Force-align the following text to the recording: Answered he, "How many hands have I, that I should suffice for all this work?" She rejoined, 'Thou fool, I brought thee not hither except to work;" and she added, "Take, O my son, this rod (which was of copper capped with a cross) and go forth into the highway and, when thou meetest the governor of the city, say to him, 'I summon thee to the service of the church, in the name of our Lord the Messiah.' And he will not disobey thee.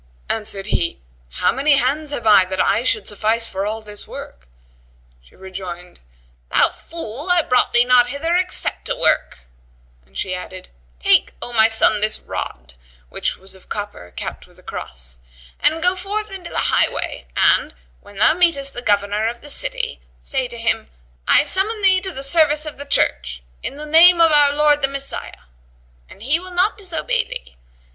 Answered 0.29 0.65
he, 0.65 0.99
"How 1.29 1.51
many 1.51 1.73
hands 1.77 2.09
have 2.09 2.25
I, 2.25 2.43
that 2.45 2.59
I 2.59 2.83
should 2.83 3.07
suffice 3.07 3.45
for 3.45 3.67
all 3.67 3.81
this 3.83 4.07
work?" 4.07 4.47
She 5.21 5.35
rejoined, 5.35 5.99
'Thou 6.49 6.69
fool, 6.71 7.29
I 7.31 7.43
brought 7.43 7.71
thee 7.71 7.85
not 7.85 8.07
hither 8.09 8.35
except 8.35 8.85
to 8.85 8.95
work;" 8.95 9.41
and 10.03 10.17
she 10.17 10.33
added, 10.33 10.69
"Take, 10.99 11.33
O 11.39 11.53
my 11.53 11.67
son, 11.67 12.01
this 12.01 12.19
rod 12.19 12.73
(which 13.09 13.37
was 13.37 13.53
of 13.53 13.69
copper 13.69 14.09
capped 14.15 14.47
with 14.47 14.57
a 14.57 14.63
cross) 14.63 15.19
and 15.59 15.83
go 15.83 15.95
forth 15.95 16.31
into 16.33 16.49
the 16.49 16.73
highway 16.73 17.27
and, 17.37 17.75
when 17.99 18.15
thou 18.15 18.33
meetest 18.33 18.73
the 18.73 18.81
governor 18.81 19.27
of 19.27 19.41
the 19.41 19.51
city, 19.51 20.01
say 20.19 20.47
to 20.47 20.57
him, 20.57 20.89
'I 21.27 21.43
summon 21.43 21.79
thee 21.83 22.01
to 22.01 22.11
the 22.11 22.23
service 22.23 22.65
of 22.65 22.79
the 22.79 22.85
church, 22.85 23.43
in 23.61 23.75
the 23.75 23.85
name 23.85 24.19
of 24.19 24.31
our 24.31 24.51
Lord 24.51 24.81
the 24.81 24.87
Messiah.' 24.87 25.43
And 26.09 26.23
he 26.23 26.39
will 26.39 26.49
not 26.55 26.75
disobey 26.75 27.23
thee. 27.23 27.55